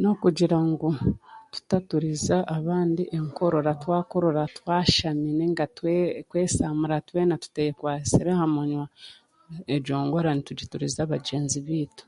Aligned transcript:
N'okugira 0.00 0.58
ngu 0.70 0.88
tutaaturiza 1.52 2.36
abandi 2.56 3.02
enkorora 3.18 3.72
twakorera 3.82 4.42
twashami 4.58 5.28
nainga 5.38 5.64
twe 5.76 5.94
kwesaamura 6.28 6.96
twena 7.08 7.34
tuteekwatsire 7.42 8.30
aha 8.34 8.46
munwa 8.54 8.84
egyo 9.74 9.94
ngwara 10.06 10.30
nitugituriza 10.34 11.00
bagyenzi 11.12 11.58
baitu 11.66 12.04